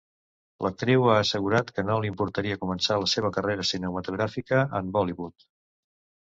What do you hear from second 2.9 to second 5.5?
la seva carrera cinematogràfica en Bollywood.